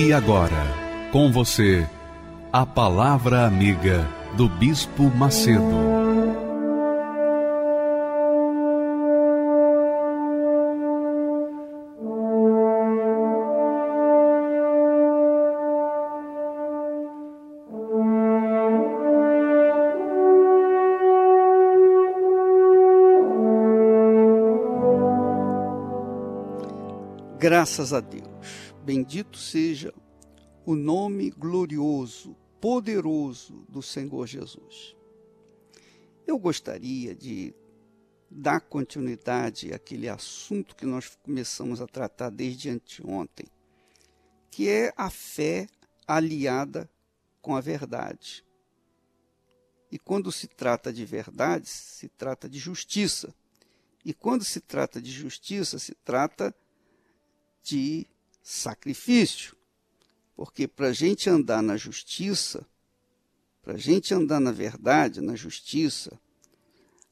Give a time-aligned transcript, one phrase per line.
[0.00, 0.64] E agora,
[1.10, 1.84] com você,
[2.52, 5.58] a Palavra Amiga do Bispo Macedo.
[27.40, 28.67] Graças a Deus.
[28.88, 29.92] Bendito seja
[30.64, 34.96] o nome glorioso, poderoso do Senhor Jesus.
[36.26, 37.54] Eu gostaria de
[38.30, 43.46] dar continuidade àquele assunto que nós começamos a tratar desde anteontem,
[44.50, 45.68] que é a fé
[46.06, 46.90] aliada
[47.42, 48.42] com a verdade.
[49.92, 53.34] E quando se trata de verdade, se trata de justiça.
[54.02, 56.54] E quando se trata de justiça, se trata
[57.62, 58.06] de
[58.42, 59.56] sacrifício.
[60.34, 62.66] Porque para a gente andar na justiça,
[63.62, 66.18] para a gente andar na verdade, na justiça,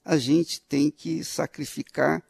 [0.05, 2.23] a gente tem que sacrificar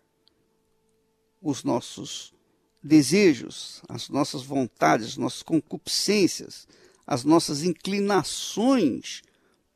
[1.43, 2.35] os nossos
[2.83, 6.67] desejos, as nossas vontades, as nossas concupiscências,
[7.07, 9.23] as nossas inclinações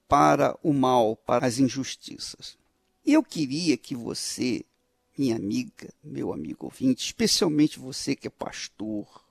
[0.08, 2.58] para o mal, para as injustiças.
[3.04, 4.64] E eu queria que você
[5.20, 9.22] minha amiga, meu amigo ouvinte, especialmente você que é pastor,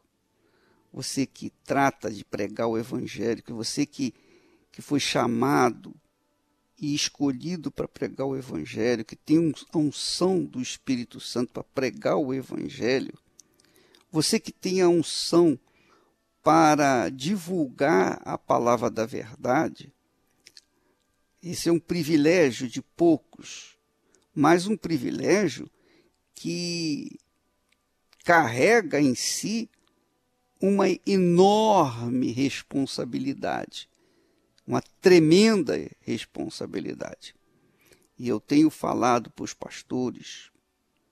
[0.93, 4.13] você que trata de pregar o evangelho, você que,
[4.71, 5.91] que foi chamado
[6.77, 12.17] e escolhido para pregar o evangelho, que tem a unção do Espírito Santo para pregar
[12.17, 13.17] o evangelho,
[14.11, 15.59] você que tem a unção
[16.43, 19.91] para divulgar a palavra da verdade,
[21.41, 23.75] esse é um privilégio de poucos,
[24.35, 25.67] mas um privilégio
[26.39, 27.19] que
[28.23, 29.69] carrega em si
[30.61, 33.89] uma enorme responsabilidade,
[34.65, 37.35] uma tremenda responsabilidade.
[38.17, 40.49] E eu tenho falado para os pastores,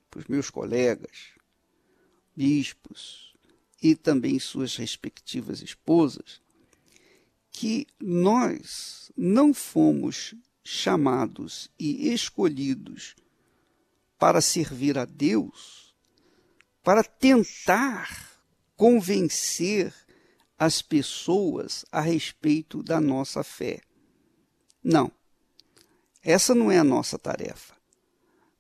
[0.10, 1.34] para os meus colegas,
[2.34, 3.34] bispos
[3.84, 6.42] e também suas respectivas esposas,
[7.52, 10.34] que nós não fomos
[10.64, 13.14] chamados e escolhidos
[14.18, 15.96] para servir a Deus,
[16.84, 18.42] para tentar
[18.76, 19.94] convencer
[20.58, 23.82] as pessoas a respeito da nossa fé.
[24.84, 25.12] Não.
[26.24, 27.76] Essa não é a nossa tarefa.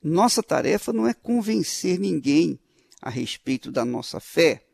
[0.02, 2.60] Nossa tarefa não é convencer ninguém
[3.02, 4.66] a respeito da nossa fé.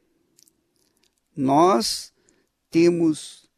[1.36, 2.14] Nós
[2.70, 3.50] temos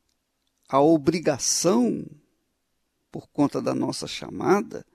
[0.69, 2.05] a obrigação,
[3.11, 4.85] por conta da nossa chamada,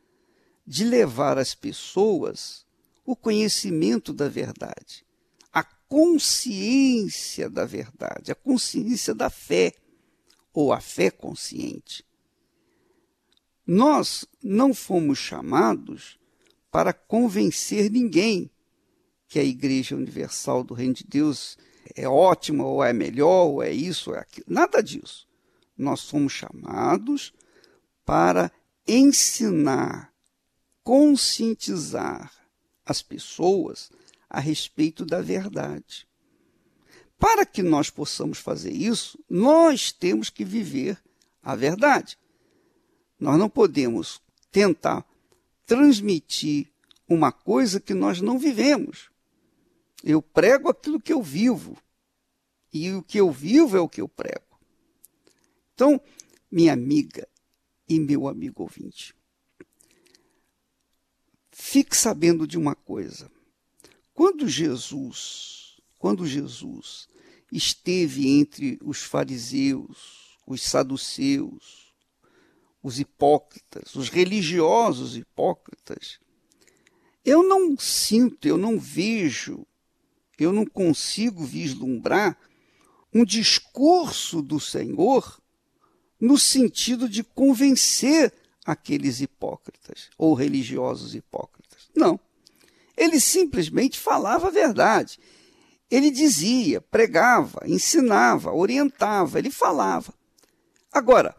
[0.67, 2.67] de levar às pessoas
[3.05, 5.05] o conhecimento da verdade,
[5.53, 9.75] a consciência da verdade, a consciência da fé,
[10.53, 12.05] ou a fé consciente.
[13.67, 16.19] Nós não fomos chamados
[16.71, 18.51] para convencer ninguém
[19.29, 21.57] que a Igreja Universal do Reino de Deus
[21.95, 24.47] é ótima, ou é melhor, ou é isso, ou é aquilo.
[24.49, 25.27] Nada disso.
[25.77, 27.33] Nós somos chamados
[28.05, 28.51] para
[28.87, 30.10] ensinar
[30.91, 32.33] conscientizar
[32.85, 33.93] as pessoas
[34.29, 36.05] a respeito da verdade.
[37.17, 41.01] Para que nós possamos fazer isso, nós temos que viver
[41.41, 42.19] a verdade.
[43.21, 44.21] Nós não podemos
[44.51, 45.07] tentar
[45.65, 46.67] transmitir
[47.09, 49.13] uma coisa que nós não vivemos.
[50.03, 51.79] Eu prego aquilo que eu vivo.
[52.73, 54.59] E o que eu vivo é o que eu prego.
[55.73, 56.01] Então,
[56.51, 57.29] minha amiga
[57.89, 59.15] e meu amigo ouvinte,
[61.63, 63.31] Fique sabendo de uma coisa.
[64.15, 67.07] Quando Jesus, quando Jesus
[67.53, 71.93] esteve entre os fariseus, os saduceus,
[72.83, 76.19] os hipócritas, os religiosos hipócritas,
[77.23, 79.67] eu não sinto, eu não vejo,
[80.39, 82.39] eu não consigo vislumbrar
[83.13, 85.39] um discurso do Senhor
[86.19, 88.33] no sentido de convencer
[88.65, 91.89] aqueles hipócritas ou religiosos hipócritas.
[91.95, 92.19] Não.
[92.97, 95.19] Ele simplesmente falava a verdade.
[95.91, 100.15] Ele dizia, pregava, ensinava, orientava, ele falava.
[100.93, 101.35] Agora,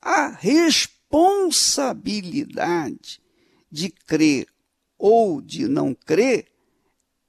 [0.00, 3.20] a responsabilidade
[3.70, 4.48] de crer
[4.96, 6.50] ou de não crer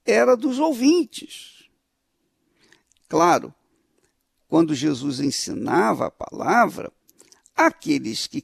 [0.06, 1.70] era dos ouvintes.
[3.08, 3.54] Claro,
[4.48, 6.92] quando Jesus ensinava a palavra,
[7.56, 8.42] aqueles que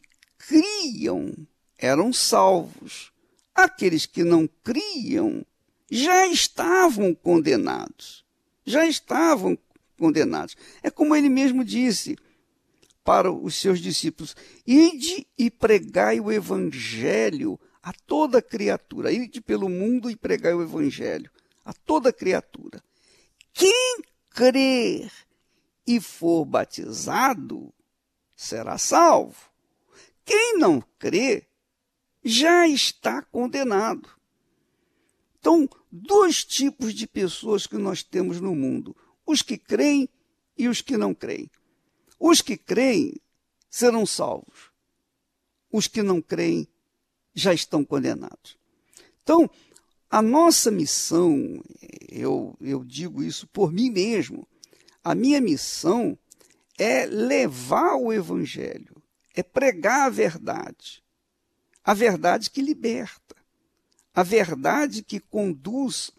[0.48, 1.34] criam
[1.78, 3.12] eram salvos,
[3.54, 5.46] aqueles que não criam
[5.90, 8.26] já estavam condenados.
[8.66, 9.58] Já estavam
[9.98, 10.56] condenados.
[10.82, 12.18] É como ele mesmo disse
[13.04, 19.12] para os seus discípulos: Ide e pregai o evangelho a toda criatura.
[19.12, 21.30] Ide pelo mundo e pregai o evangelho
[21.64, 22.84] a toda criatura.
[23.54, 24.02] Quem
[24.32, 25.12] crer
[25.86, 27.72] e for batizado
[28.36, 29.55] será salvo.
[30.26, 31.48] Quem não crê
[32.24, 34.10] já está condenado.
[35.40, 38.96] Então, dois tipos de pessoas que nós temos no mundo:
[39.26, 40.10] os que creem
[40.58, 41.50] e os que não creem.
[42.20, 43.22] Os que creem
[43.70, 44.72] serão salvos.
[45.72, 46.68] Os que não creem
[47.34, 48.58] já estão condenados.
[49.22, 49.50] Então,
[50.10, 51.62] a nossa missão,
[52.10, 54.48] eu, eu digo isso por mim mesmo,
[55.04, 56.18] a minha missão
[56.78, 58.95] é levar o evangelho,
[59.36, 61.04] é pregar a verdade.
[61.84, 63.36] A verdade que liberta,
[64.12, 66.10] a verdade que conduz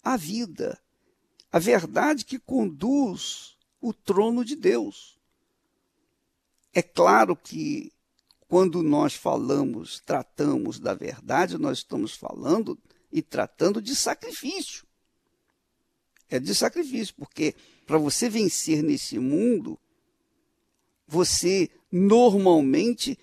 [0.00, 0.80] à vida,
[1.50, 5.18] a verdade que conduz o trono de Deus.
[6.72, 7.92] É claro que
[8.46, 12.78] quando nós falamos, tratamos da verdade, nós estamos falando
[13.10, 14.86] e tratando de sacrifício.
[16.30, 17.54] É de sacrifício, porque
[17.86, 19.78] para você vencer nesse mundo,
[21.06, 23.18] você normalmente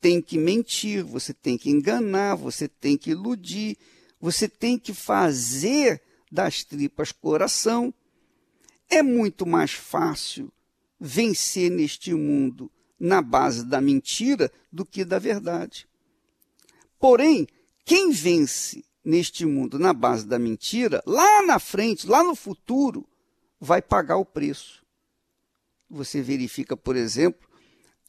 [0.00, 3.76] tem que mentir, você tem que enganar, você tem que iludir,
[4.20, 7.92] você tem que fazer das tripas coração.
[8.88, 10.52] É muito mais fácil
[11.00, 15.88] vencer neste mundo na base da mentira do que da verdade.
[16.98, 17.46] Porém,
[17.84, 23.06] quem vence neste mundo na base da mentira, lá na frente, lá no futuro,
[23.60, 24.83] vai pagar o preço.
[25.94, 27.48] Você verifica, por exemplo,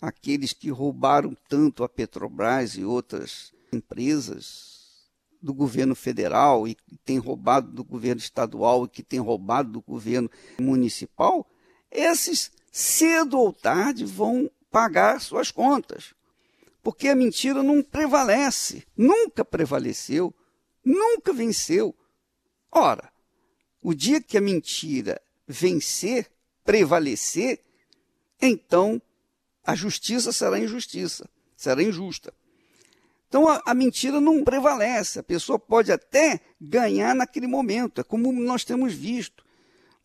[0.02, 5.08] aqueles que roubaram tanto a Petrobras e outras empresas
[5.40, 9.82] do governo federal e que têm roubado do governo estadual e que têm roubado do
[9.84, 10.28] governo
[10.60, 11.48] municipal,
[11.92, 16.16] esses cedo ou tarde vão pagar suas contas.
[16.82, 20.34] Porque a mentira não prevalece, nunca prevaleceu,
[20.84, 21.96] nunca venceu.
[22.72, 23.14] Ora,
[23.80, 26.32] o dia que a mentira vencer,
[26.64, 27.65] prevalecer,
[28.42, 29.02] então
[29.64, 32.34] a justiça será injustiça, será injusta.
[33.28, 38.32] Então a, a, mentira não prevalece, a pessoa pode até ganhar naquele momento, é como
[38.32, 39.44] nós temos visto.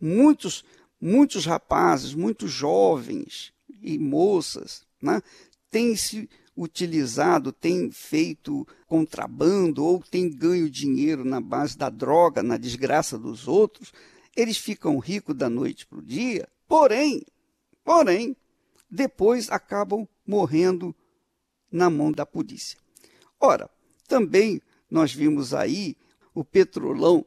[0.01, 0.65] Muitos,
[1.01, 5.23] muitos rapazes, muitos jovens, e moças, né,
[5.71, 12.57] têm se utilizado, têm feito contrabando ou têm ganho dinheiro na base da droga, na
[12.57, 13.93] desgraça dos outros,
[14.37, 17.23] eles ficam ricos da noite para o dia, porém,
[17.91, 18.37] porém,
[18.89, 20.95] depois acabam morrendo
[21.73, 22.79] na mão da polícia.
[23.41, 23.69] Ora,
[24.07, 25.97] também nós vimos aí
[26.33, 27.27] o petrolão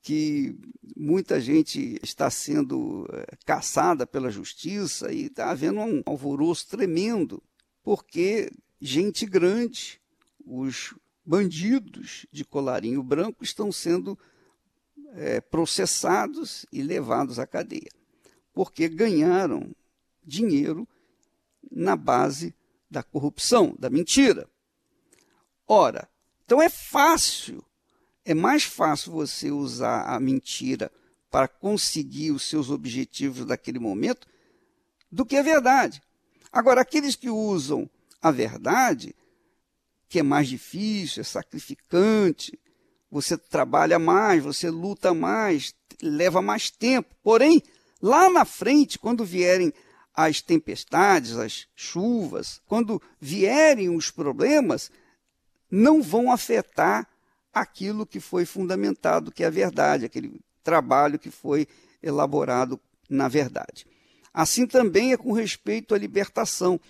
[0.00, 0.58] que
[0.96, 7.42] muita gente está sendo eh, caçada pela justiça e está havendo um alvoroço tremendo,
[7.82, 10.00] porque gente grande,
[10.46, 10.94] os
[11.26, 14.18] bandidos de colarinho branco estão sendo
[15.12, 17.90] é, processados e levados à cadeia,
[18.54, 19.74] porque ganharam
[20.30, 20.88] dinheiro
[21.70, 22.54] na base
[22.90, 24.48] da corrupção, da mentira.
[25.66, 26.08] Ora,
[26.44, 27.64] então é fácil
[28.24, 30.90] é mais fácil você usar a mentira
[31.30, 34.26] para conseguir os seus objetivos daquele momento
[35.10, 36.02] do que a verdade.
[36.52, 37.88] Agora, aqueles que usam
[38.20, 39.14] a verdade,
[40.08, 42.58] que é mais difícil, é sacrificante,
[43.10, 47.14] você trabalha mais, você luta mais, leva mais tempo.
[47.22, 47.62] Porém,
[48.02, 49.72] lá na frente, quando vierem
[50.14, 54.90] as tempestades, as chuvas, quando vierem os problemas,
[55.70, 57.08] não vão afetar
[57.52, 61.66] aquilo que foi fundamentado, que é a verdade, aquele trabalho que foi
[62.02, 63.86] elaborado na verdade.
[64.32, 66.80] Assim também é com respeito à libertação.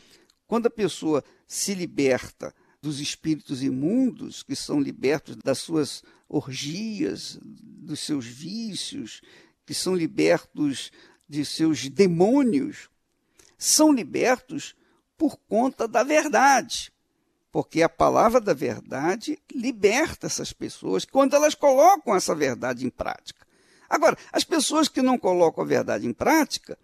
[0.46, 8.00] Quando a pessoa se liberta dos espíritos imundos, que são libertos das suas orgias, dos
[8.00, 9.20] seus vícios,
[9.66, 10.90] que são libertos
[11.28, 12.89] de seus demônios,
[13.62, 14.74] são libertos
[15.16, 16.92] por conta da verdade
[17.52, 23.46] porque a palavra da verdade liberta essas pessoas quando elas colocam essa verdade em prática.
[23.88, 26.78] Agora, as pessoas que não colocam a verdade em prática,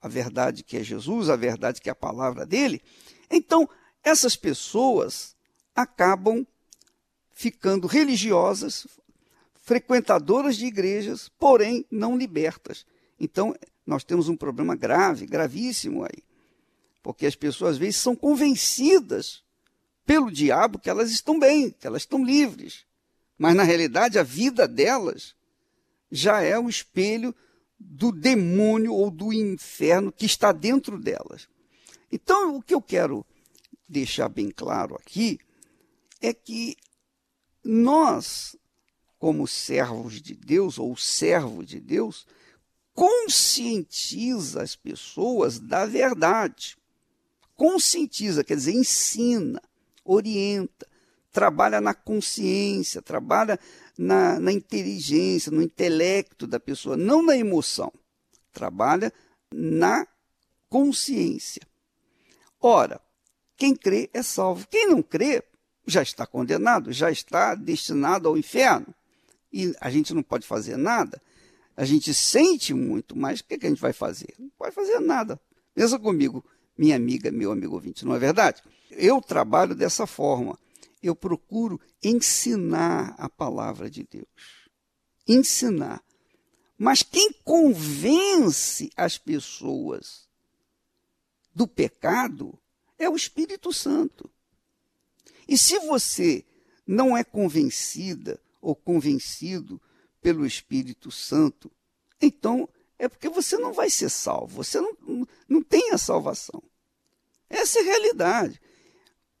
[0.00, 2.82] a verdade que é Jesus, a verdade que é a palavra dele,
[3.30, 3.68] então
[4.02, 5.36] essas pessoas
[5.74, 6.44] acabam
[7.30, 8.86] ficando religiosas,
[9.54, 12.84] frequentadoras de igrejas, porém não libertas.
[13.20, 13.54] Então,
[13.86, 16.22] nós temos um problema grave, gravíssimo aí.
[17.02, 19.42] Porque as pessoas às vezes são convencidas
[20.06, 22.84] pelo diabo que elas estão bem, que elas estão livres.
[23.36, 25.34] Mas na realidade a vida delas
[26.10, 27.34] já é o espelho
[27.78, 31.48] do demônio ou do inferno que está dentro delas.
[32.10, 33.26] Então, o que eu quero
[33.88, 35.40] deixar bem claro aqui
[36.20, 36.76] é que
[37.64, 38.56] nós,
[39.18, 42.26] como servos de Deus ou servo de Deus,
[42.94, 46.76] conscientiza as pessoas da verdade.
[47.54, 49.62] Conscientiza, quer dizer, ensina,
[50.04, 50.86] orienta,
[51.30, 53.58] trabalha na consciência, trabalha
[53.96, 57.92] na, na inteligência, no intelecto da pessoa, não na emoção.
[58.52, 59.12] Trabalha
[59.52, 60.06] na
[60.68, 61.62] consciência.
[62.60, 63.00] Ora,
[63.56, 64.66] quem crê é salvo.
[64.68, 65.42] Quem não crê
[65.86, 68.94] já está condenado, já está destinado ao inferno.
[69.52, 71.20] E a gente não pode fazer nada.
[71.76, 74.34] A gente sente muito, mas o que, que a gente vai fazer?
[74.38, 75.40] Não pode fazer nada.
[75.74, 76.44] Pensa comigo,
[76.76, 78.62] minha amiga, meu amigo ouvinte, não é verdade?
[78.90, 80.58] Eu trabalho dessa forma.
[81.02, 84.26] Eu procuro ensinar a palavra de Deus.
[85.26, 86.02] Ensinar.
[86.78, 90.28] Mas quem convence as pessoas
[91.54, 92.58] do pecado
[92.98, 94.30] é o Espírito Santo.
[95.48, 96.44] E se você
[96.86, 99.80] não é convencida ou convencido
[100.22, 101.70] pelo Espírito Santo,
[102.20, 106.62] então é porque você não vai ser salvo, você não, não tem a salvação.
[107.50, 108.60] Essa é a realidade.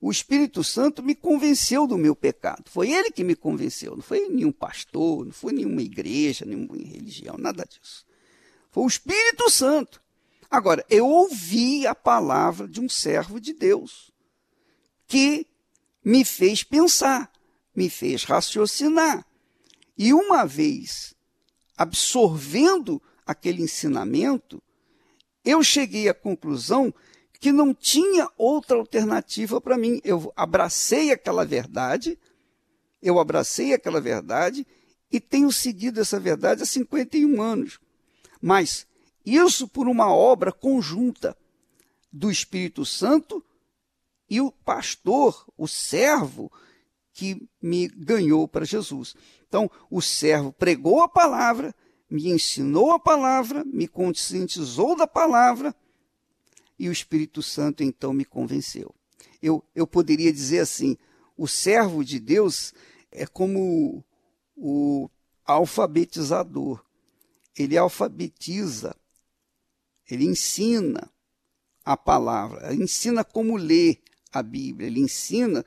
[0.00, 2.64] O Espírito Santo me convenceu do meu pecado.
[2.68, 3.94] Foi ele que me convenceu.
[3.94, 8.04] Não foi nenhum pastor, não foi nenhuma igreja, nenhuma religião, nada disso.
[8.72, 10.02] Foi o Espírito Santo.
[10.50, 14.10] Agora, eu ouvi a palavra de um servo de Deus
[15.06, 15.46] que
[16.04, 17.32] me fez pensar,
[17.74, 19.24] me fez raciocinar.
[19.96, 21.14] E uma vez
[21.76, 24.62] absorvendo aquele ensinamento,
[25.44, 26.92] eu cheguei à conclusão
[27.40, 30.00] que não tinha outra alternativa para mim.
[30.04, 32.18] Eu abracei aquela verdade,
[33.02, 34.66] eu abracei aquela verdade
[35.10, 37.80] e tenho seguido essa verdade há 51 anos.
[38.40, 38.86] Mas
[39.26, 41.36] isso por uma obra conjunta
[42.12, 43.44] do Espírito Santo
[44.30, 46.50] e o pastor, o servo
[47.12, 49.14] que me ganhou para Jesus.
[49.52, 51.74] Então, o servo pregou a palavra,
[52.08, 55.76] me ensinou a palavra, me conscientizou da palavra
[56.78, 58.94] e o Espírito Santo então me convenceu.
[59.42, 60.96] Eu, eu poderia dizer assim:
[61.36, 62.72] o servo de Deus
[63.10, 64.02] é como
[64.56, 65.10] o
[65.44, 66.82] alfabetizador.
[67.54, 68.96] Ele alfabetiza,
[70.10, 71.12] ele ensina
[71.84, 74.00] a palavra, ensina como ler
[74.32, 75.62] a Bíblia, ele ensina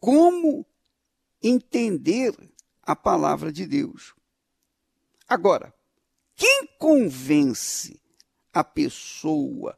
[0.00, 0.66] como
[1.40, 2.34] entender
[2.82, 4.14] a palavra de Deus.
[5.28, 5.72] Agora,
[6.34, 8.00] quem convence
[8.52, 9.76] a pessoa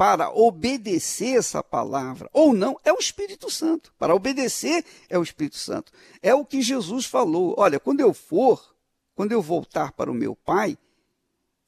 [0.00, 3.92] para obedecer essa palavra ou não é o Espírito Santo.
[3.98, 5.92] Para obedecer é o Espírito Santo.
[6.22, 7.54] É o que Jesus falou.
[7.58, 8.74] Olha, quando eu for,
[9.14, 10.78] quando eu voltar para o meu Pai,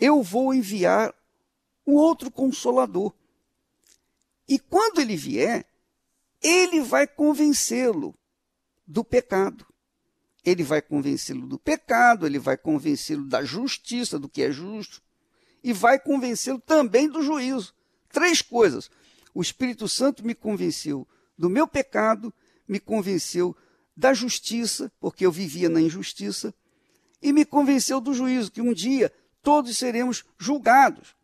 [0.01, 1.15] eu vou enviar
[1.87, 3.13] um outro consolador.
[4.49, 5.67] E quando ele vier,
[6.41, 8.15] ele vai convencê-lo
[8.87, 9.67] do pecado.
[10.45, 15.01] Ele vai convencê-lo do pecado, ele vai convencê-lo da justiça, do que é justo,
[15.63, 17.75] e vai convencê-lo também do juízo.
[18.11, 18.91] Três coisas.
[19.33, 21.07] O Espírito Santo me convenceu
[21.39, 22.33] do meu pecado,
[22.67, 23.57] me convenceu
[23.97, 26.53] da justiça, porque eu vivia na injustiça,
[27.21, 31.15] e me convenceu do juízo, que um dia todos seremos julgados.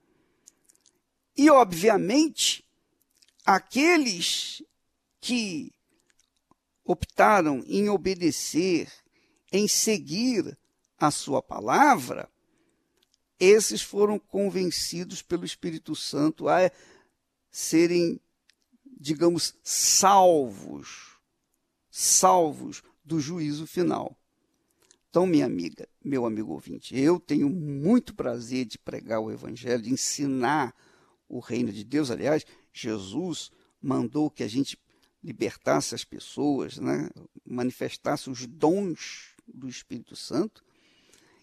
[1.37, 2.65] E, obviamente,
[3.45, 4.63] aqueles
[5.21, 5.73] que
[6.85, 8.91] optaram em obedecer,
[9.53, 10.57] em seguir
[10.99, 12.29] a sua palavra,
[13.39, 16.71] esses foram convencidos pelo Espírito Santo a
[17.51, 18.21] serem,
[18.85, 21.17] digamos, salvos,
[21.91, 24.17] salvos do juízo final.
[25.09, 29.91] Então, minha amiga, meu amigo ouvinte, eu tenho muito prazer de pregar o Evangelho, de
[29.91, 30.75] ensinar
[31.29, 32.11] o reino de Deus.
[32.11, 33.51] Aliás, Jesus
[33.81, 34.79] mandou que a gente
[35.23, 37.09] libertasse as pessoas, né?
[37.45, 40.65] manifestasse os dons do Espírito Santo.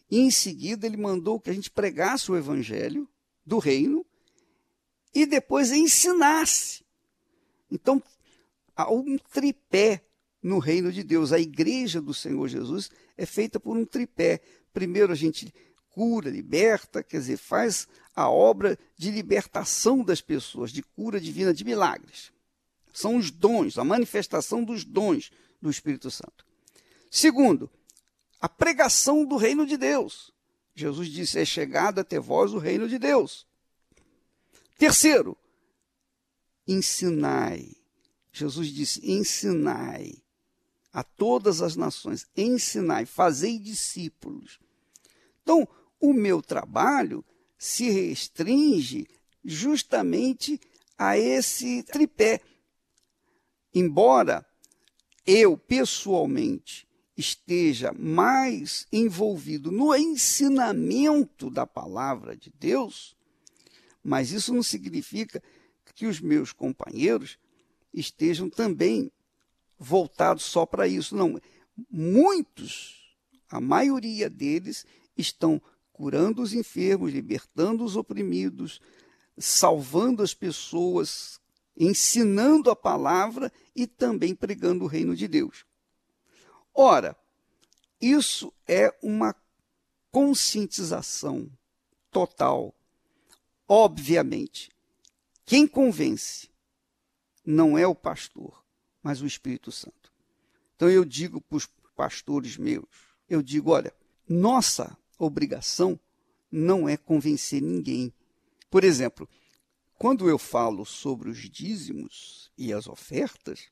[0.09, 3.07] E em seguida ele mandou que a gente pregasse o evangelho
[3.45, 4.05] do reino
[5.13, 6.85] e depois ensinasse.
[7.71, 8.01] Então,
[8.75, 10.03] há um tripé
[10.41, 11.31] no reino de Deus.
[11.31, 14.41] A igreja do Senhor Jesus é feita por um tripé.
[14.74, 15.53] Primeiro a gente
[15.89, 21.63] cura, liberta, quer dizer, faz a obra de libertação das pessoas, de cura divina, de
[21.63, 22.31] milagres.
[22.93, 25.31] São os dons, a manifestação dos dons
[25.62, 26.45] do Espírito Santo.
[27.09, 27.69] Segundo,
[28.39, 30.32] a pregação do reino de Deus.
[30.74, 33.48] Jesus disse: É chegado até vós o reino de Deus.
[34.77, 35.38] Terceiro,
[36.68, 37.72] ensinai.
[38.32, 40.22] Jesus disse: ensinai
[40.92, 44.60] a todas as nações, ensinai, fazei discípulos.
[45.42, 45.68] Então,
[46.00, 47.24] o meu trabalho
[47.58, 49.08] se restringe
[49.44, 50.60] justamente
[50.98, 52.42] a esse tripé.
[53.74, 54.46] Embora
[55.25, 63.15] eu, pessoalmente, esteja mais envolvido no ensinamento da palavra de Deus,
[64.03, 65.41] mas isso não significa
[65.95, 67.39] que os meus companheiros
[67.93, 69.12] estejam também
[69.79, 71.15] voltados só para isso.
[71.15, 71.39] Não.
[71.89, 73.15] Muitos,
[73.50, 74.86] a maioria deles,
[75.17, 75.62] estão
[75.93, 78.81] curando os enfermos, libertando os oprimidos,
[79.38, 81.39] salvando as pessoas,
[81.77, 85.65] ensinando a palavra e também pregando o reino de Deus.
[86.75, 87.17] Ora,
[88.01, 89.34] isso é uma
[90.12, 91.50] conscientização
[92.12, 92.75] total.
[93.65, 94.70] Obviamente,
[95.46, 96.50] quem convence
[97.46, 98.62] não é o pastor,
[99.01, 100.12] mas o Espírito Santo.
[100.75, 101.65] Então eu digo para os
[101.96, 102.86] pastores meus,
[103.29, 103.94] eu digo, olha,
[104.27, 105.98] nossa obrigação
[106.51, 108.13] não é convencer ninguém.
[108.70, 109.29] Por exemplo,
[109.98, 113.70] quando eu falo sobre os dízimos e as ofertas,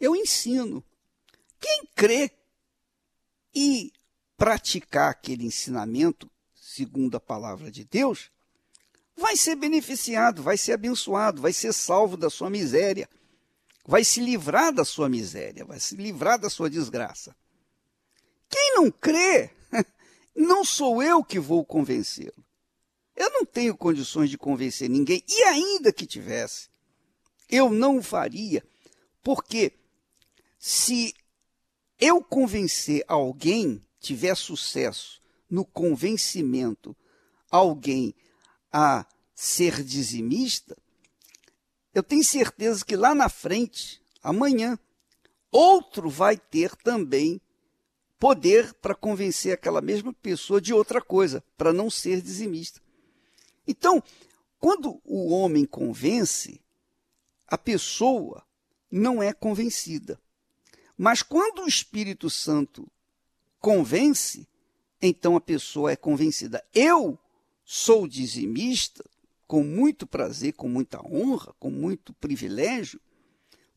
[0.00, 0.82] eu ensino.
[1.64, 2.30] Quem crê
[3.54, 3.90] e
[4.36, 8.30] praticar aquele ensinamento, segundo a palavra de Deus,
[9.16, 13.08] vai ser beneficiado, vai ser abençoado, vai ser salvo da sua miséria,
[13.86, 17.34] vai se livrar da sua miséria, vai se livrar da sua desgraça.
[18.50, 19.50] Quem não crê,
[20.36, 22.44] não sou eu que vou convencê-lo.
[23.16, 26.68] Eu não tenho condições de convencer ninguém, e ainda que tivesse,
[27.48, 28.62] eu não o faria,
[29.22, 29.72] porque
[30.58, 31.14] se
[31.98, 36.96] eu convencer alguém, tiver sucesso no convencimento,
[37.50, 38.14] alguém
[38.72, 40.76] a ser dizimista,
[41.94, 44.76] eu tenho certeza que lá na frente, amanhã,
[45.50, 47.40] outro vai ter também
[48.18, 52.80] poder para convencer aquela mesma pessoa de outra coisa, para não ser dizimista.
[53.66, 54.02] Então,
[54.58, 56.60] quando o homem convence,
[57.46, 58.44] a pessoa
[58.90, 60.20] não é convencida.
[60.96, 62.86] Mas quando o Espírito Santo
[63.60, 64.46] convence,
[65.00, 66.64] então a pessoa é convencida.
[66.72, 67.18] Eu
[67.64, 69.04] sou dizimista
[69.46, 73.00] com muito prazer, com muita honra, com muito privilégio,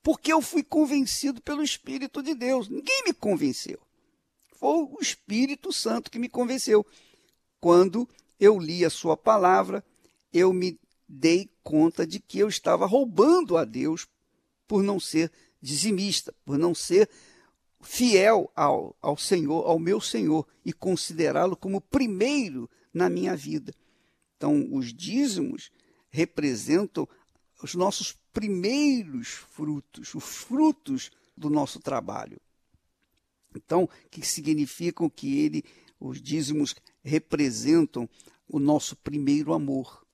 [0.01, 2.69] porque eu fui convencido pelo Espírito de Deus.
[2.69, 3.80] Ninguém me convenceu.
[4.53, 6.86] Foi o Espírito Santo que me convenceu.
[7.60, 8.08] Quando
[8.39, 9.84] eu li a sua palavra,
[10.32, 14.08] eu me dei conta de que eu estava roubando a Deus
[14.67, 15.32] por não ser
[15.67, 17.10] dizimista, por não ser
[17.82, 23.73] fiel ao, ao Senhor, ao meu Senhor, e considerá-lo como primeiro na minha vida.
[24.38, 25.69] Então, os dízimos
[26.10, 27.08] representam
[27.62, 32.39] os nossos primeiros frutos, os frutos do nosso trabalho.
[33.53, 35.63] Então, que significam que ele,
[35.99, 38.10] os dízimos representam
[38.47, 40.06] o nosso primeiro amor.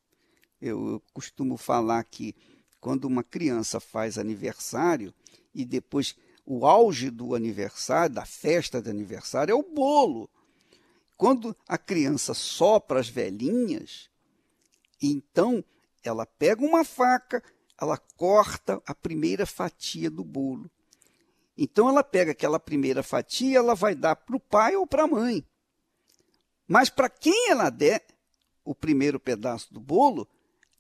[0.60, 2.34] Eu, eu costumo falar que
[2.80, 5.13] quando uma criança faz aniversário
[5.54, 10.30] e depois o auge do aniversário, da festa de aniversário, é o bolo.
[11.16, 14.10] Quando a criança sopra as velhinhas,
[15.02, 15.63] então
[16.04, 17.42] ela pega uma faca,
[17.80, 20.70] ela corta a primeira fatia do bolo.
[21.58, 25.08] Então ela pega aquela primeira fatia, ela vai dar para o pai ou para a
[25.08, 25.46] mãe.
[26.68, 28.06] Mas para quem ela der
[28.66, 30.28] o primeiro pedaço do bolo,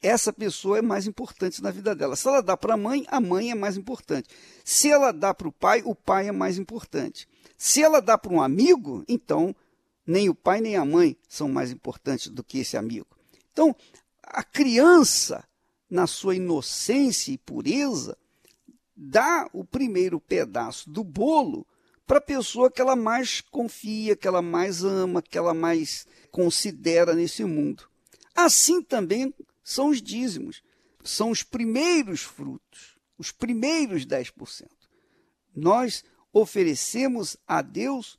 [0.03, 2.17] essa pessoa é mais importante na vida dela.
[2.17, 4.29] Se ela dá para a mãe, a mãe é mais importante.
[4.63, 7.27] Se ela dá para o pai, o pai é mais importante.
[7.57, 9.55] Se ela dá para um amigo, então
[10.05, 13.07] nem o pai nem a mãe são mais importantes do que esse amigo.
[13.53, 13.73] Então,
[14.21, 15.45] a criança,
[15.89, 18.17] na sua inocência e pureza,
[18.95, 21.65] dá o primeiro pedaço do bolo
[22.05, 27.13] para a pessoa que ela mais confia, que ela mais ama, que ela mais considera
[27.13, 27.87] nesse mundo.
[28.35, 30.61] Assim também são os dízimos,
[31.03, 34.67] são os primeiros frutos, os primeiros 10%.
[35.55, 38.17] Nós oferecemos a Deus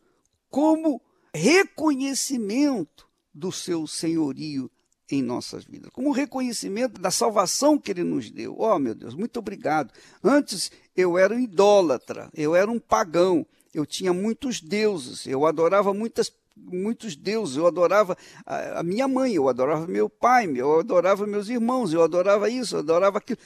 [0.48, 1.02] como
[1.34, 4.70] reconhecimento do seu senhorio
[5.10, 8.56] em nossas vidas, como reconhecimento da salvação que ele nos deu.
[8.58, 9.92] Oh, meu Deus, muito obrigado.
[10.22, 15.92] Antes eu era um idólatra, eu era um pagão, eu tinha muitos deuses, eu adorava
[15.92, 21.26] muitas muitos deuses, eu adorava a, a minha mãe, eu adorava meu pai, eu adorava
[21.26, 23.38] meus irmãos, eu adorava isso, eu adorava aquilo.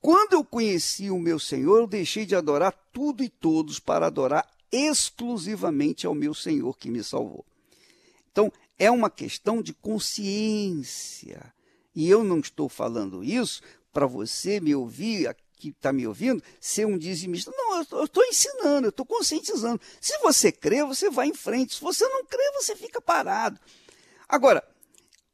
[0.00, 4.48] Quando eu conheci o meu Senhor, eu deixei de adorar tudo e todos para adorar
[4.70, 7.44] exclusivamente ao meu Senhor que me salvou.
[8.30, 11.52] Então, é uma questão de consciência.
[11.94, 16.86] E eu não estou falando isso para você me ouvir, que está me ouvindo, ser
[16.86, 17.50] um dizimista.
[17.56, 19.80] Não, eu estou ensinando, eu estou conscientizando.
[20.00, 21.74] Se você crê, você vai em frente.
[21.74, 23.58] Se você não crê, você fica parado.
[24.28, 24.62] Agora,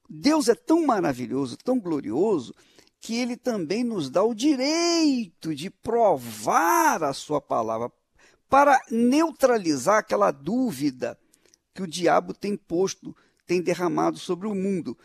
[0.09, 2.55] Deus é tão maravilhoso, tão glorioso,
[3.01, 7.91] que ele também nos dá o direito de provar a sua palavra
[8.49, 11.19] para neutralizar aquela dúvida
[11.75, 14.97] que o diabo tem posto, tem derramado sobre o mundo.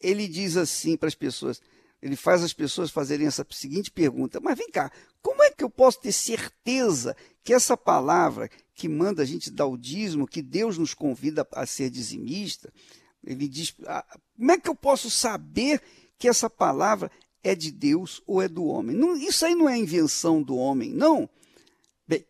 [0.00, 1.60] Ele diz assim para as pessoas:
[2.04, 5.70] ele faz as pessoas fazerem essa seguinte pergunta: Mas vem cá, como é que eu
[5.70, 10.76] posso ter certeza que essa palavra que manda a gente dar o dízimo, que Deus
[10.76, 12.70] nos convida a ser dizimista,
[13.24, 14.04] ele diz: ah,
[14.36, 15.80] Como é que eu posso saber
[16.18, 17.10] que essa palavra
[17.42, 18.94] é de Deus ou é do homem?
[18.94, 21.26] Não, isso aí não é invenção do homem, não.
[22.06, 22.22] Bem,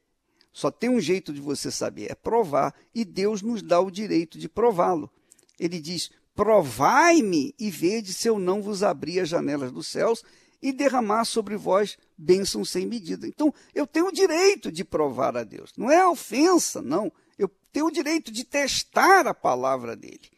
[0.52, 4.38] só tem um jeito de você saber: é provar, e Deus nos dá o direito
[4.38, 5.10] de prová-lo.
[5.58, 10.24] Ele diz: Provai-me e vede se eu não vos abrir as janelas dos céus
[10.60, 13.26] e derramar sobre vós bênçãos sem medida.
[13.26, 15.72] Então, eu tenho o direito de provar a Deus.
[15.76, 17.12] Não é ofensa, não.
[17.38, 20.30] Eu tenho o direito de testar a palavra dele.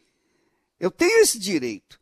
[0.79, 1.99] Eu tenho esse direito.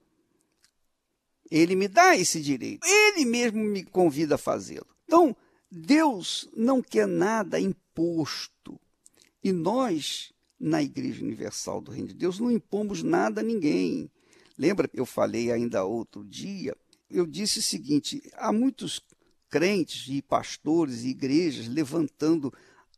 [1.49, 2.85] Ele me dá esse direito.
[2.85, 4.87] Ele mesmo me convida a fazê-lo.
[5.05, 5.35] Então,
[5.71, 8.79] Deus não quer nada imposto.
[9.43, 10.33] E nós
[10.65, 14.09] na Igreja Universal do Reino de Deus não impomos nada a ninguém.
[14.57, 16.75] Lembra, eu falei ainda outro dia,
[17.07, 18.99] eu disse o seguinte: há muitos
[19.47, 22.51] crentes e pastores e igrejas levantando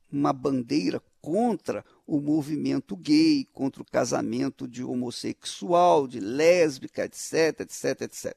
[0.09, 8.01] uma bandeira contra o movimento gay, contra o casamento de homossexual, de lésbica, etc, etc,
[8.03, 8.33] etc.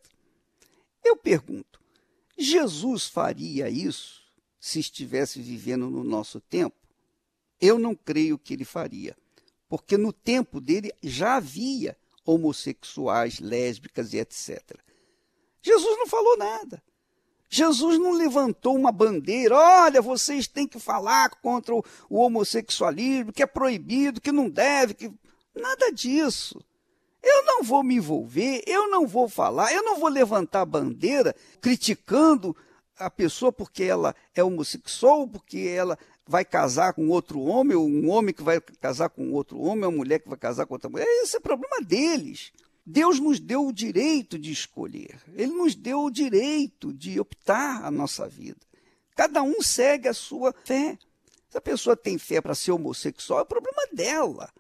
[1.05, 1.81] Eu pergunto:
[2.37, 4.23] Jesus faria isso
[4.59, 6.80] se estivesse vivendo no nosso tempo?
[7.61, 9.17] Eu não creio que ele faria,
[9.69, 14.61] porque no tempo dele já havia homossexuais, lésbicas e etc.
[15.63, 16.83] Jesus não falou nada.
[17.53, 23.47] Jesus não levantou uma bandeira, olha, vocês têm que falar contra o, homossexualismo, que é
[23.47, 25.13] proibido, que não deve, que
[25.53, 26.65] nada disso.
[27.21, 32.57] Eu não vou me envolver, eu não vou falar, eu não vou levantar bandeira criticando
[32.97, 35.99] a pessoa porque ela é homossexual, porque ela
[36.31, 39.91] vai casar com outro homem, ou um homem que vai casar com outro homem, ou
[39.91, 41.05] uma mulher que vai casar com outra mulher.
[41.25, 42.53] Esse é problema deles.
[42.87, 45.21] Deus nos deu o direito de escolher.
[45.35, 48.61] Ele nos deu o direito de optar a nossa vida.
[49.17, 50.97] Cada um segue a sua fé.
[51.49, 54.53] Se a pessoa tem fé para ser homossexual, é problema dela.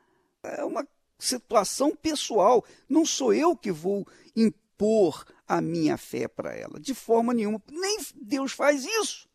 [0.42, 0.85] É uma
[1.20, 2.64] situação pessoal.
[2.88, 4.04] Não sou eu que vou
[4.35, 7.62] impor a minha fé para ela, de forma nenhuma.
[7.70, 9.28] Nem Deus faz isso.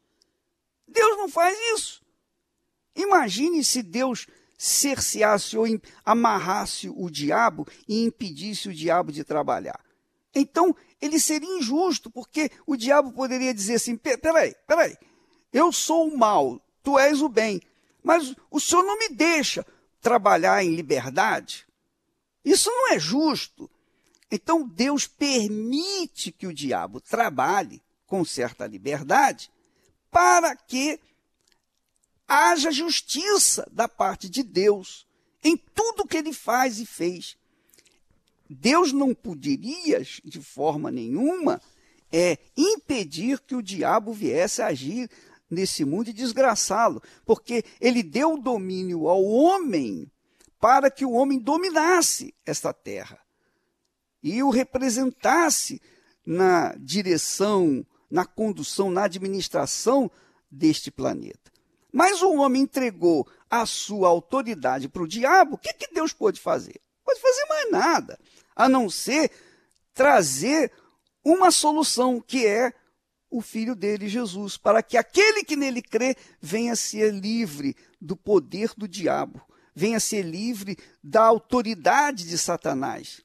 [0.86, 2.05] Deus não faz isso.
[2.96, 4.28] Imagine se Deus
[4.58, 5.66] cerceasse ou
[6.04, 9.80] amarrasse o diabo e impedisse o diabo de trabalhar.
[10.34, 14.98] Então, ele seria injusto, porque o diabo poderia dizer assim: peraí, peraí,
[15.52, 17.62] eu sou o mal, tu és o bem,
[18.04, 19.66] mas o senhor não me deixa
[20.02, 21.66] trabalhar em liberdade.
[22.44, 23.70] Isso não é justo.
[24.30, 29.52] Então, Deus permite que o diabo trabalhe com certa liberdade
[30.12, 31.00] para que
[32.28, 35.06] haja justiça da parte de Deus
[35.44, 37.38] em tudo que ele faz e fez.
[38.50, 41.62] Deus não poderia, de forma nenhuma,
[42.12, 45.10] é, impedir que o diabo viesse a agir
[45.50, 50.12] nesse mundo e desgraçá-lo, porque ele deu o domínio ao homem
[50.60, 53.20] para que o homem dominasse esta terra
[54.24, 55.80] e o representasse
[56.26, 60.10] na direção, na condução, na administração
[60.50, 61.52] deste planeta.
[61.96, 66.42] Mas o homem entregou a sua autoridade para o diabo, o que, que Deus pôde
[66.42, 66.82] fazer?
[67.06, 68.20] Pode fazer mais nada,
[68.54, 69.32] a não ser
[69.94, 70.74] trazer
[71.24, 72.74] uma solução, que é
[73.32, 78.72] o filho dele, Jesus, para que aquele que nele crê venha ser livre do poder
[78.76, 79.42] do diabo,
[79.74, 83.22] venha ser livre da autoridade de Satanás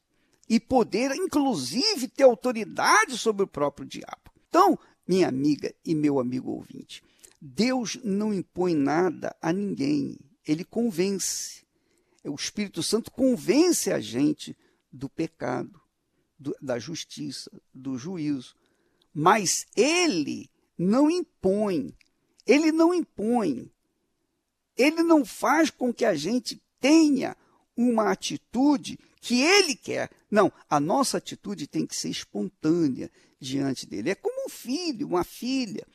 [0.49, 4.31] e poder, inclusive, ter autoridade sobre o próprio diabo.
[4.49, 4.79] Então,
[5.09, 7.03] minha amiga e meu amigo ouvinte,
[7.41, 11.65] Deus não impõe nada a ninguém, ele convence.
[12.25, 14.57] O Espírito Santo convence a gente
[14.93, 15.81] do pecado,
[16.39, 18.55] do, da justiça, do juízo.
[19.15, 21.97] Mas ele não impõe,
[22.47, 23.71] ele não impõe,
[24.77, 27.37] ele não faz com que a gente tenha
[27.77, 30.11] uma atitude que ele quer.
[30.31, 34.11] Não, a nossa atitude tem que ser espontânea diante dele.
[34.11, 35.87] É como um filho, uma filha.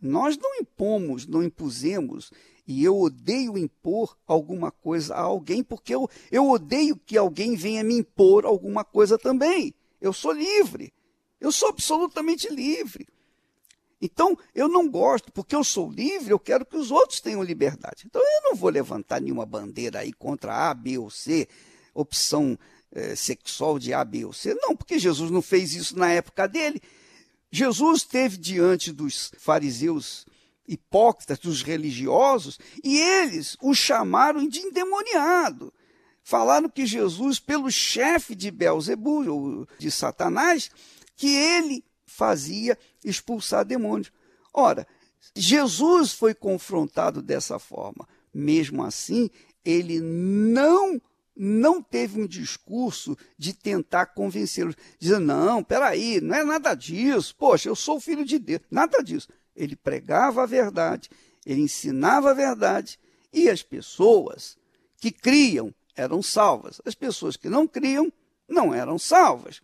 [0.00, 2.30] Nós não impomos, não impusemos,
[2.66, 7.84] e eu odeio impor alguma coisa a alguém, porque eu, eu odeio que alguém venha
[7.84, 9.74] me impor alguma coisa também.
[10.00, 10.92] Eu sou livre.
[11.40, 13.06] Eu sou absolutamente livre.
[14.00, 18.04] Então, eu não gosto, porque eu sou livre, eu quero que os outros tenham liberdade.
[18.04, 21.48] Então, eu não vou levantar nenhuma bandeira aí contra A, B ou C,
[21.94, 22.58] opção
[22.92, 24.54] é, sexual de A, B ou C.
[24.54, 26.80] Não, porque Jesus não fez isso na época dele.
[27.50, 30.26] Jesus esteve diante dos fariseus
[30.66, 35.72] hipócritas, dos religiosos, e eles o chamaram de endemoniado.
[36.22, 40.70] Falaram que Jesus, pelo chefe de Belzebu, ou de Satanás,
[41.14, 44.12] que ele fazia expulsar demônios.
[44.52, 44.86] Ora,
[45.34, 48.08] Jesus foi confrontado dessa forma.
[48.34, 49.30] Mesmo assim,
[49.64, 51.00] ele não
[51.36, 57.68] não teve um discurso de tentar convencê-los, dizendo: não, peraí, não é nada disso, poxa,
[57.68, 58.62] eu sou filho de Deus.
[58.70, 59.28] Nada disso.
[59.54, 61.10] Ele pregava a verdade,
[61.44, 62.98] ele ensinava a verdade,
[63.32, 64.56] e as pessoas
[64.98, 68.12] que criam eram salvas, as pessoas que não criam
[68.48, 69.60] não eram salvas.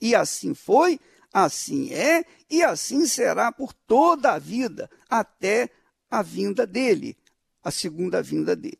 [0.00, 1.00] E assim foi
[1.36, 5.68] Assim é e assim será por toda a vida, até
[6.10, 7.14] a vinda dele,
[7.62, 8.78] a segunda vinda dele.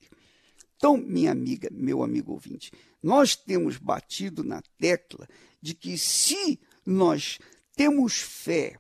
[0.77, 2.71] Então, minha amiga, meu amigo ouvinte,
[3.03, 5.27] nós temos batido na tecla
[5.61, 7.39] de que se nós
[7.75, 8.79] temos fé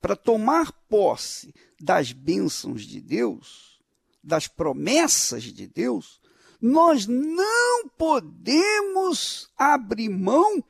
[0.00, 3.80] para tomar posse das bênçãos de Deus,
[4.22, 6.20] das promessas de Deus,
[6.60, 10.62] nós não podemos abrir mão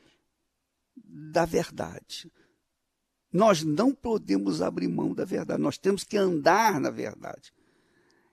[0.97, 2.33] da verdade.
[3.31, 7.53] Nós não podemos abrir mão da verdade, nós temos que andar na verdade.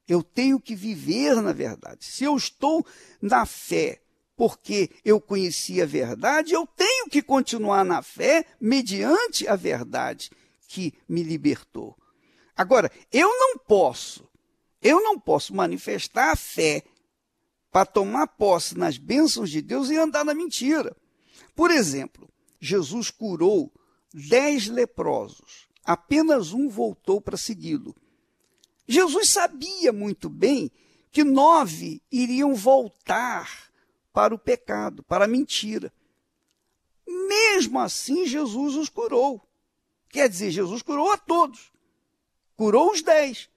[0.09, 2.03] Eu tenho que viver na verdade.
[2.03, 2.83] Se eu estou
[3.21, 4.01] na fé
[4.35, 10.31] porque eu conheci a verdade, eu tenho que continuar na fé mediante a verdade
[10.67, 11.95] que me libertou.
[12.55, 14.27] Agora, eu não posso,
[14.81, 16.83] eu não posso manifestar a fé
[17.71, 20.95] para tomar posse nas bênçãos de Deus e andar na mentira.
[21.55, 22.27] Por exemplo,
[22.59, 23.71] Jesus curou
[24.13, 27.95] dez leprosos, apenas um voltou para segui-lo.
[28.89, 30.71] Jesus sabia muito bem
[31.11, 33.69] que nove iriam voltar
[34.11, 35.93] para o pecado, para a mentira.
[37.07, 39.47] Mesmo assim, Jesus os curou.
[40.09, 41.71] Quer dizer, Jesus curou a todos.
[42.57, 43.47] Curou os dez.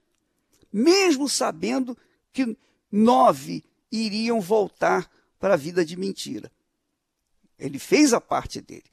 [0.71, 1.97] Mesmo sabendo
[2.31, 2.55] que
[2.91, 6.51] nove iriam voltar para a vida de mentira.
[7.57, 8.83] Ele fez a parte dele.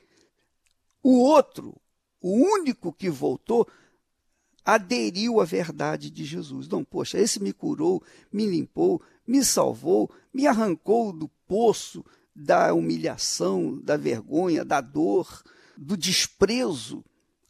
[1.02, 1.78] O outro,
[2.18, 3.68] o único que voltou,
[4.64, 6.68] aderiu à verdade de Jesus.
[6.68, 13.78] Não, poxa, esse me curou, me limpou, me salvou, me arrancou do poço da humilhação,
[13.82, 15.42] da vergonha, da dor,
[15.76, 17.04] do desprezo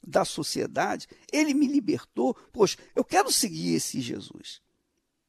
[0.06, 1.06] da sociedade.
[1.32, 2.34] Ele me libertou.
[2.52, 4.60] Poxa, eu quero seguir esse Jesus.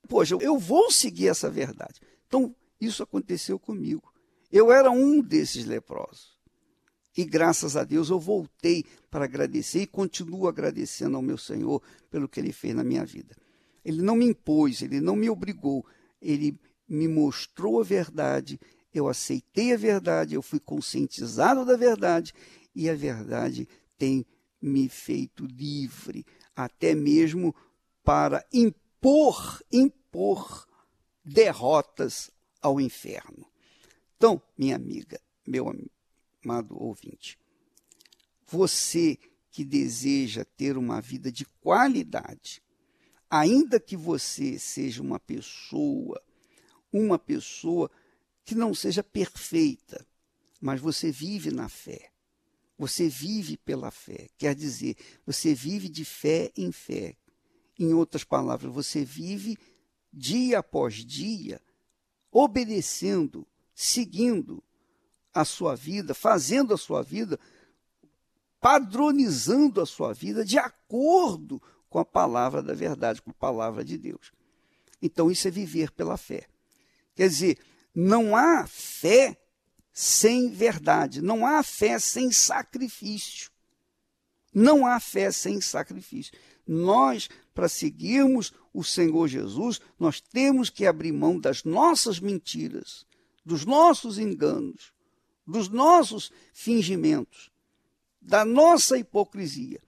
[0.07, 2.01] Poxa, eu vou seguir essa verdade.
[2.27, 4.11] Então, isso aconteceu comigo.
[4.51, 6.40] Eu era um desses leprosos.
[7.15, 12.27] E graças a Deus eu voltei para agradecer e continuo agradecendo ao meu Senhor pelo
[12.27, 13.35] que ele fez na minha vida.
[13.83, 15.85] Ele não me impôs, ele não me obrigou,
[16.21, 18.59] ele me mostrou a verdade,
[18.93, 22.33] eu aceitei a verdade, eu fui conscientizado da verdade
[22.75, 24.25] e a verdade tem
[24.61, 27.55] me feito livre, até mesmo
[28.03, 30.67] para impor, impor
[31.23, 32.29] derrotas
[32.61, 33.47] ao inferno.
[34.17, 35.89] Então, minha amiga, meu amigo,
[36.43, 37.37] amado ouvinte.
[38.47, 39.17] Você
[39.49, 42.61] que deseja ter uma vida de qualidade,
[43.29, 46.21] ainda que você seja uma pessoa,
[46.91, 47.89] uma pessoa
[48.43, 50.05] que não seja perfeita,
[50.59, 52.11] mas você vive na fé.
[52.77, 57.15] Você vive pela fé, quer dizer, você vive de fé em fé.
[57.77, 59.57] Em outras palavras, você vive
[60.11, 61.61] dia após dia
[62.31, 64.63] obedecendo, seguindo
[65.33, 67.39] a sua vida, fazendo a sua vida,
[68.59, 73.97] padronizando a sua vida de acordo com a palavra da verdade, com a palavra de
[73.97, 74.31] Deus.
[75.01, 76.47] Então, isso é viver pela fé.
[77.15, 77.57] Quer dizer,
[77.93, 79.37] não há fé
[79.91, 83.51] sem verdade, não há fé sem sacrifício.
[84.53, 86.33] Não há fé sem sacrifício.
[86.67, 93.05] Nós, para seguirmos o Senhor Jesus, nós temos que abrir mão das nossas mentiras,
[93.45, 94.93] dos nossos enganos,
[95.45, 97.51] dos nossos fingimentos,
[98.21, 99.81] da nossa hipocrisia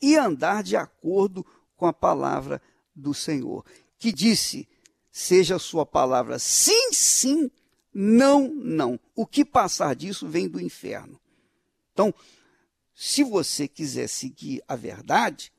[0.00, 1.44] e andar de acordo
[1.76, 2.60] com a palavra
[2.94, 3.64] do Senhor,
[3.98, 4.68] que disse:
[5.10, 7.50] seja a sua palavra sim, sim,
[7.92, 9.00] não, não.
[9.14, 11.20] O que passar disso vem do inferno.
[11.92, 12.12] Então,
[12.94, 15.52] se você quiser seguir a verdade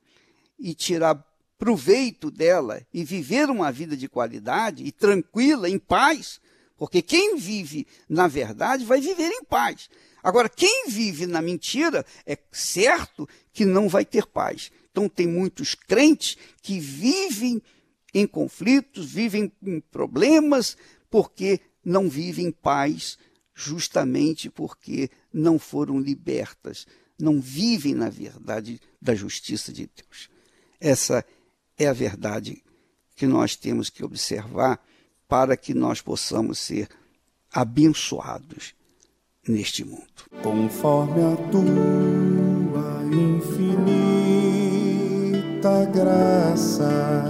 [0.60, 1.24] e tirar
[1.58, 6.40] proveito dela e viver uma vida de qualidade e tranquila, em paz,
[6.78, 9.90] porque quem vive na verdade vai viver em paz.
[10.24, 14.72] Agora, quem vive na mentira é certo que não vai ter paz.
[14.92, 17.62] Então, tem muitos crentes que vivem
[18.14, 20.78] em conflitos, vivem em problemas,
[21.10, 23.18] porque não vivem em paz,
[23.54, 26.86] justamente porque não foram libertas,
[27.20, 30.30] não vivem na verdade da justiça de Deus.
[30.80, 31.26] Essa
[31.78, 32.64] é a verdade
[33.16, 34.80] que nós temos que observar
[35.28, 36.88] para que nós possamos ser
[37.54, 38.74] abençoados
[39.48, 40.04] neste mundo.
[40.44, 43.88] Conforme a tua infinita
[45.94, 47.24] graça,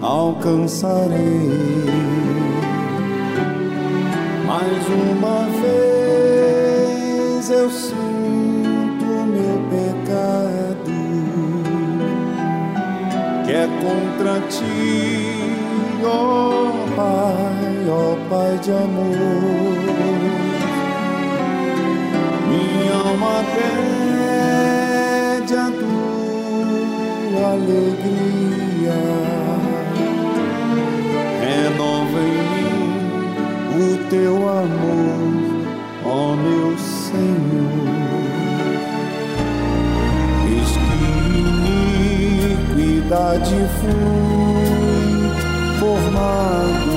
[0.00, 1.50] alcançarei.
[4.46, 10.96] Mais uma vez eu sinto meu pecado,
[13.44, 15.27] que é contra ti,
[16.08, 19.78] ó Pai, ó Pai de amor.
[22.48, 29.00] Minha alma pede a tua alegria
[31.40, 32.88] renova em mim
[33.80, 35.20] o teu amor,
[36.04, 37.88] ó meu Senhor.
[40.50, 40.98] Eis que
[42.80, 44.27] iniquidade fui
[45.88, 46.92] formado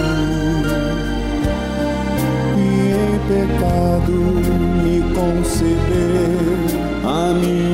[2.57, 2.59] e
[2.91, 4.17] em pecado
[4.83, 6.59] me concebeu
[7.05, 7.70] a minha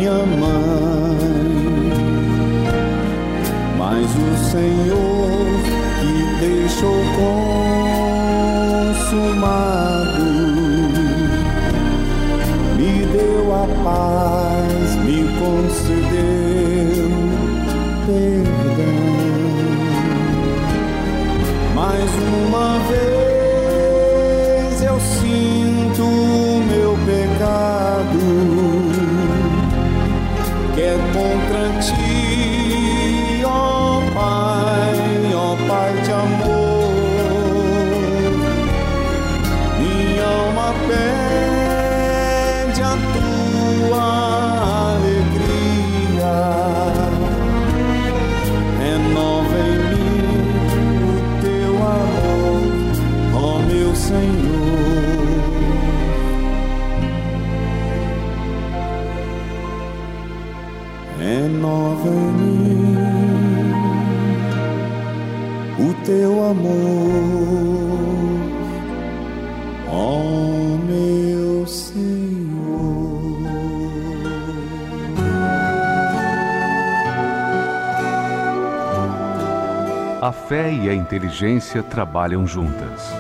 [80.22, 83.14] A fé e a inteligência trabalham juntas.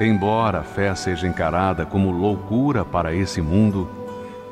[0.00, 3.88] Embora a fé seja encarada como loucura para esse mundo,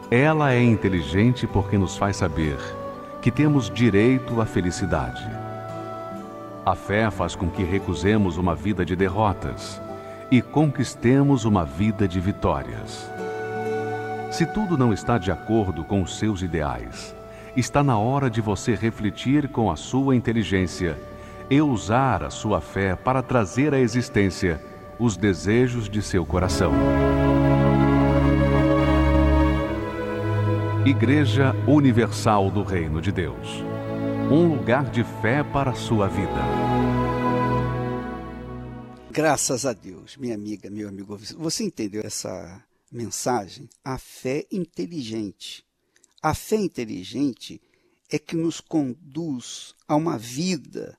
[0.09, 2.57] ela é inteligente porque nos faz saber
[3.21, 5.29] que temos direito à felicidade.
[6.65, 9.82] A fé faz com que recusemos uma vida de derrotas,
[10.33, 13.07] e conquistemos uma vida de vitórias.
[14.31, 17.15] Se tudo não está de acordo com os seus ideais,
[17.55, 20.99] está na hora de você refletir com a sua inteligência
[21.51, 24.59] e usar a sua fé para trazer à existência
[24.99, 26.73] os desejos de seu coração.
[30.87, 33.63] Igreja Universal do Reino de Deus
[34.31, 36.72] um lugar de fé para a sua vida.
[39.13, 43.69] Graças a Deus, minha amiga, meu amigo, você entendeu essa mensagem?
[43.85, 45.67] A fé inteligente.
[46.23, 47.61] A fé inteligente
[48.09, 50.99] é que nos conduz a uma vida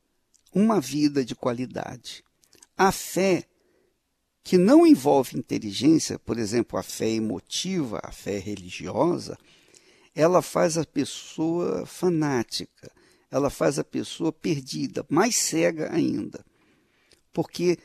[0.54, 2.24] uma vida de qualidade.
[2.78, 3.46] A fé
[4.44, 9.36] que não envolve inteligência, por exemplo, a fé emotiva, a fé religiosa,
[10.14, 12.92] ela faz a pessoa fanática,
[13.32, 16.46] ela faz a pessoa perdida, mais cega ainda,
[17.34, 17.80] porque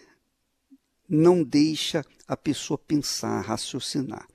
[1.09, 4.29] não deixa a pessoa pensar, raciocinar.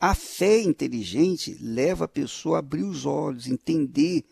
[0.00, 4.24] A fé inteligente leva a pessoa a abrir os olhos, entender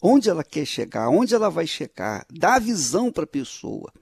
[0.00, 3.92] onde ela quer chegar, onde ela vai chegar, dá visão para a pessoa.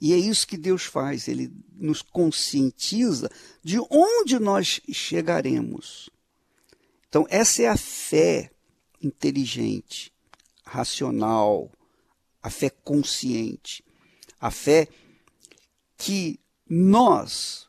[0.00, 3.30] E é isso que Deus faz, ele nos conscientiza
[3.62, 6.08] de onde nós chegaremos.
[7.08, 8.50] Então, essa é a fé
[9.02, 10.12] inteligente,
[10.64, 11.70] racional,
[12.42, 13.84] a fé consciente,
[14.40, 14.88] a fé
[16.00, 17.68] que nós,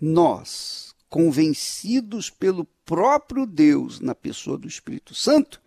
[0.00, 5.60] nós, convencidos pelo próprio Deus na pessoa do Espírito Santo,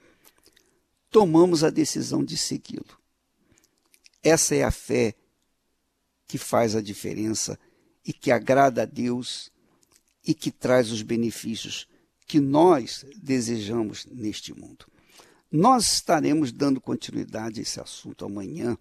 [1.10, 2.98] tomamos a decisão de segui-lo.
[4.24, 5.14] Essa é a fé
[6.26, 7.60] que faz a diferença
[8.06, 9.52] e que agrada a Deus
[10.26, 11.86] e que traz os benefícios
[12.26, 14.86] que nós desejamos neste mundo.
[15.52, 18.78] Nós estaremos dando continuidade a esse assunto amanhã,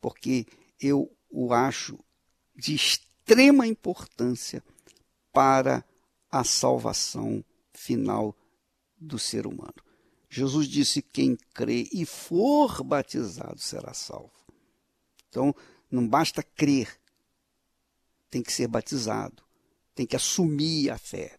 [0.00, 0.44] porque
[0.80, 1.98] eu o acho
[2.54, 4.62] de extrema importância
[5.32, 5.84] para
[6.30, 8.36] a salvação final
[8.96, 9.74] do ser humano.
[10.28, 14.32] Jesus disse: quem crê e for batizado será salvo.
[15.28, 15.54] Então,
[15.90, 16.98] não basta crer,
[18.30, 19.42] tem que ser batizado,
[19.94, 21.38] tem que assumir a fé,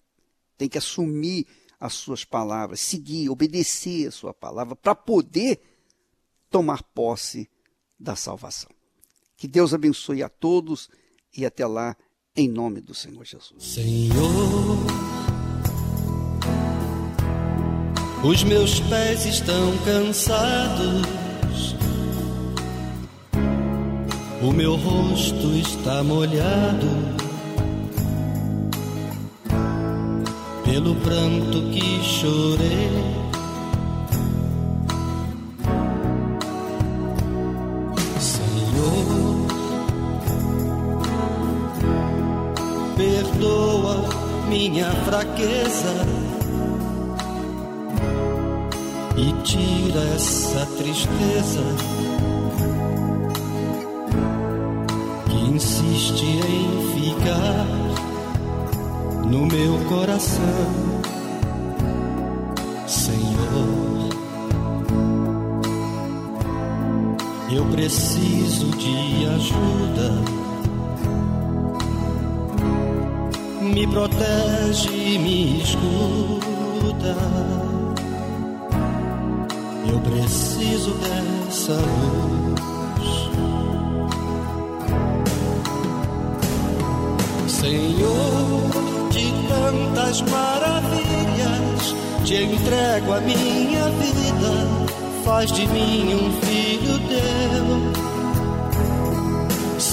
[0.58, 1.48] tem que assumir
[1.80, 5.62] as suas palavras, seguir, obedecer a sua palavra, para poder
[6.50, 7.50] tomar posse
[8.00, 8.70] da salvação.
[9.38, 10.90] Que Deus abençoe a todos
[11.36, 11.96] e até lá,
[12.36, 13.64] em nome do Senhor Jesus.
[13.64, 14.78] Senhor
[18.24, 21.04] Os meus pés estão cansados,
[24.42, 26.88] o meu rosto está molhado
[30.64, 33.23] pelo pranto que chorei.
[44.54, 46.06] Minha fraqueza
[49.18, 51.64] e tira essa tristeza
[55.26, 57.66] que insiste em ficar
[59.26, 61.02] no meu coração,
[62.86, 64.10] Senhor.
[67.52, 70.43] Eu preciso de ajuda.
[73.74, 77.16] Me protege e me escuta
[79.90, 83.30] eu preciso dessa luz.
[87.48, 91.96] Senhor, de tantas maravilhas,
[92.26, 94.68] te entrego a minha vida,
[95.26, 98.13] faz de mim um filho teu.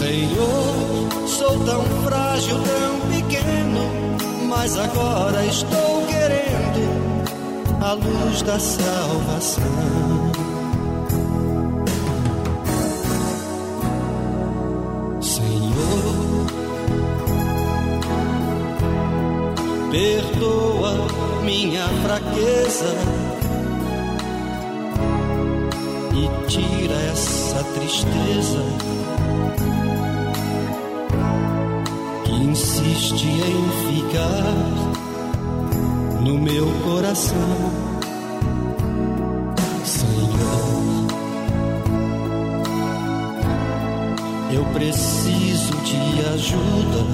[0.00, 3.82] Senhor, sou tão frágil, tão pequeno,
[4.48, 9.62] mas agora estou querendo a luz da salvação.
[15.20, 16.46] Senhor,
[19.90, 20.94] perdoa
[21.44, 22.94] minha fraqueza
[26.14, 28.64] e tira essa tristeza
[33.12, 34.54] insiste em ficar
[36.20, 37.36] no meu coração,
[39.84, 41.08] Senhor.
[44.52, 47.04] Eu preciso de ajuda.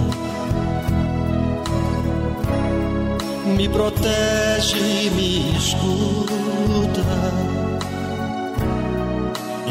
[3.56, 7.06] Me protege, me escuta.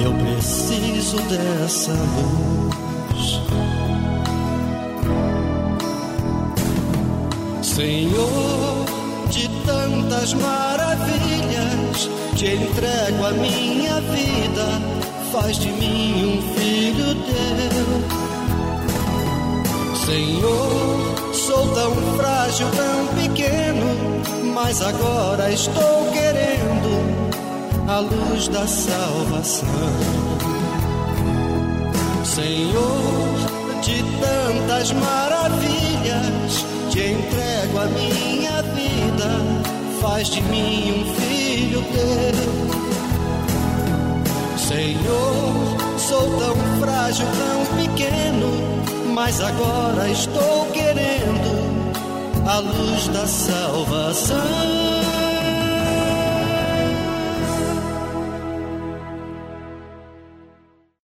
[0.01, 3.64] Eu preciso dessa luz.
[7.75, 8.85] Senhor,
[9.29, 14.81] de tantas maravilhas, te entrego a minha vida,
[15.33, 17.85] faz de mim um filho teu.
[20.05, 24.23] Senhor, sou tão frágil, tão pequeno,
[24.53, 27.03] mas agora estou querendo
[27.89, 29.67] a luz da salvação.
[32.23, 33.35] Senhor,
[33.81, 39.29] de tantas maravilhas, te entrego a minha vida,
[40.01, 42.55] faz de mim um filho teu.
[44.57, 48.49] Senhor, sou tão frágil, tão pequeno,
[49.13, 54.94] mas agora estou querendo a luz da salvação.